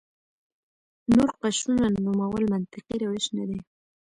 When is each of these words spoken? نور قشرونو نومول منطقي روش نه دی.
نور 1.15 1.29
قشرونو 1.39 1.85
نومول 2.05 2.43
منطقي 2.53 2.95
روش 3.03 3.25
نه 3.37 3.43
دی. 3.49 3.59